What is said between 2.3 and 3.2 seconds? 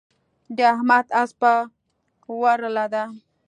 ورله ده.